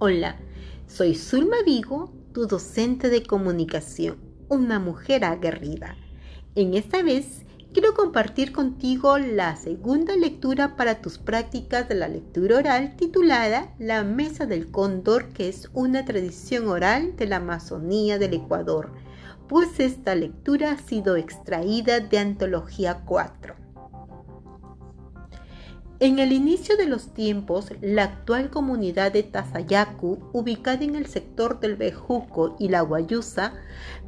[0.00, 0.40] Hola,
[0.88, 4.16] soy Zulma Vigo, tu docente de comunicación,
[4.48, 5.96] una mujer aguerrida.
[6.56, 12.56] En esta vez quiero compartir contigo la segunda lectura para tus prácticas de la lectura
[12.56, 18.34] oral titulada La Mesa del Cóndor, que es una tradición oral de la Amazonía del
[18.34, 18.90] Ecuador,
[19.48, 23.54] pues esta lectura ha sido extraída de Antología 4.
[26.04, 31.60] En el inicio de los tiempos, la actual comunidad de Tazayacu, ubicada en el sector
[31.60, 33.54] del Bejuco y la Guayusa,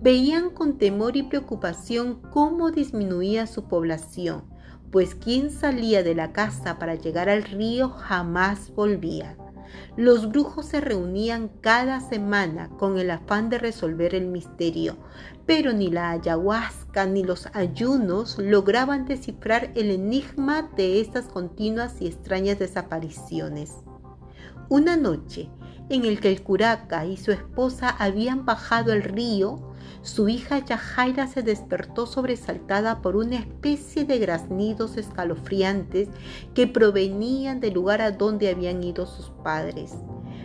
[0.02, 4.44] veían con temor y preocupación cómo disminuía su población,
[4.92, 9.38] pues quien salía de la casa para llegar al río jamás volvía.
[9.96, 14.96] Los brujos se reunían cada semana con el afán de resolver el misterio,
[15.46, 22.06] pero ni la ayahuasca ni los ayunos lograban descifrar el enigma de estas continuas y
[22.06, 23.74] extrañas desapariciones.
[24.68, 25.48] Una noche,
[25.88, 31.26] en el que el curaca y su esposa habían bajado el río, su hija Yajaira
[31.26, 36.08] se despertó sobresaltada por una especie de graznidos escalofriantes
[36.54, 39.94] que provenían del lugar a donde habían ido sus padres.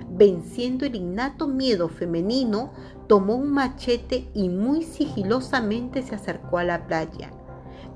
[0.09, 2.73] Venciendo el innato miedo femenino,
[3.07, 7.31] tomó un machete y muy sigilosamente se acercó a la playa.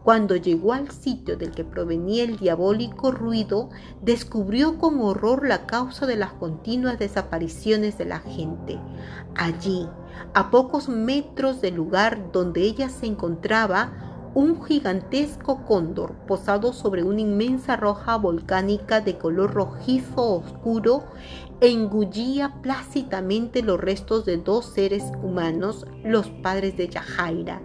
[0.05, 3.71] Cuando llegó al sitio del que provenía el diabólico ruido,
[4.03, 8.79] descubrió con horror la causa de las continuas desapariciones de la gente.
[9.35, 9.89] Allí,
[10.35, 17.21] a pocos metros del lugar donde ella se encontraba, un gigantesco cóndor posado sobre una
[17.21, 21.05] inmensa roja volcánica de color rojizo oscuro
[21.61, 27.59] engullía plácidamente los restos de dos seres humanos, los padres de Yajaira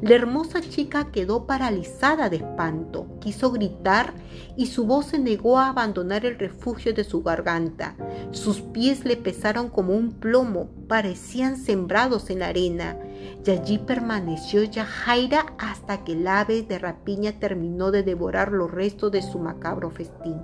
[0.00, 4.14] la hermosa chica quedó paralizada de espanto, quiso gritar
[4.56, 7.96] y su voz se negó a abandonar el refugio de su garganta.
[8.30, 12.96] Sus pies le pesaron como un plomo, parecían sembrados en la arena,
[13.44, 19.10] y allí permaneció Yajaira hasta que el ave de rapiña terminó de devorar los restos
[19.10, 20.36] de su macabro festín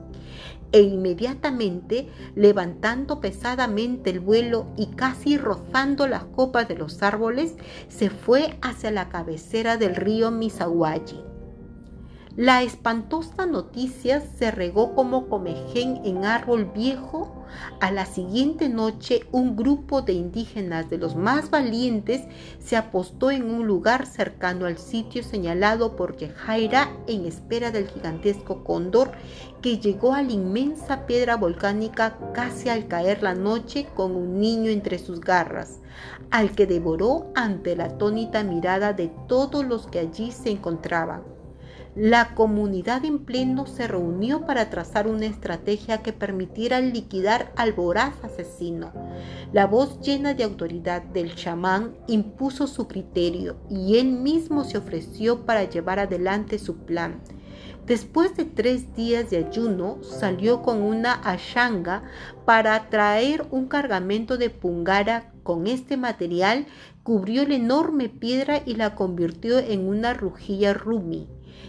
[0.74, 7.54] e inmediatamente, levantando pesadamente el vuelo y casi rozando las copas de los árboles,
[7.86, 11.33] se fue hacia la cabecera del río Misaguayi.
[12.36, 17.46] La espantosa noticia se regó como comején en árbol viejo.
[17.80, 22.22] A la siguiente noche un grupo de indígenas de los más valientes
[22.58, 28.64] se apostó en un lugar cercano al sitio señalado por Yejaira en espera del gigantesco
[28.64, 29.12] cóndor
[29.62, 34.72] que llegó a la inmensa piedra volcánica casi al caer la noche con un niño
[34.72, 35.78] entre sus garras,
[36.32, 41.22] al que devoró ante la atónita mirada de todos los que allí se encontraban.
[41.96, 48.14] La comunidad en pleno se reunió para trazar una estrategia que permitiera liquidar al voraz
[48.24, 48.92] asesino.
[49.52, 55.46] La voz llena de autoridad del chamán impuso su criterio y él mismo se ofreció
[55.46, 57.20] para llevar adelante su plan.
[57.86, 62.02] Después de tres días de ayuno, salió con una ashanga
[62.44, 65.30] para traer un cargamento de pungara.
[65.44, 66.66] Con este material
[67.04, 71.28] cubrió la enorme piedra y la convirtió en una rujilla rumi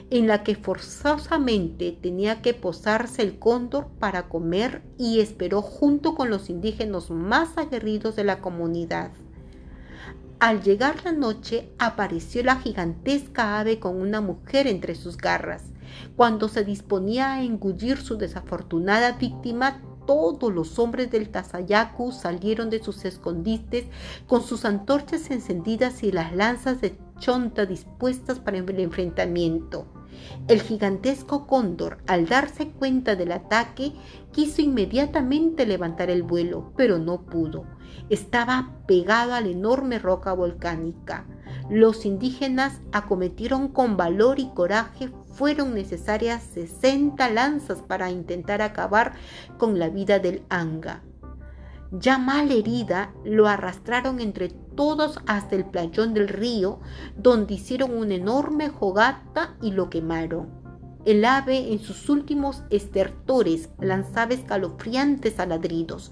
[0.10, 6.30] en la que forzosamente tenía que posarse el cóndor para comer y esperó junto con
[6.30, 9.12] los indígenas más aguerridos de la comunidad.
[10.40, 15.64] Al llegar la noche apareció la gigantesca ave con una mujer entre sus garras.
[16.16, 22.84] Cuando se disponía a engullir su desafortunada víctima, todos los hombres del Tazayacu salieron de
[22.84, 23.86] sus escondites
[24.28, 29.88] con sus antorchas encendidas y las lanzas de chonta dispuestas para el enfrentamiento.
[30.48, 33.94] El gigantesco cóndor, al darse cuenta del ataque,
[34.32, 37.66] quiso inmediatamente levantar el vuelo, pero no pudo.
[38.10, 41.26] Estaba pegado a la enorme roca volcánica.
[41.70, 45.10] Los indígenas acometieron con valor y coraje.
[45.34, 49.14] Fueron necesarias 60 lanzas para intentar acabar
[49.58, 51.02] con la vida del anga.
[52.00, 56.82] Ya mal herida, lo arrastraron entre todos hasta el playón del río,
[57.16, 60.50] donde hicieron una enorme jogata y lo quemaron.
[61.06, 66.12] El ave en sus últimos estertores lanzaba escalofriantes aladridos.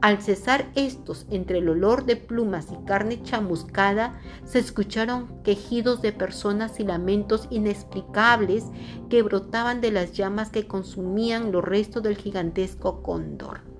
[0.00, 6.12] Al cesar estos entre el olor de plumas y carne chamuscada, se escucharon quejidos de
[6.12, 8.64] personas y lamentos inexplicables
[9.08, 13.75] que brotaban de las llamas que consumían los restos del gigantesco cóndor.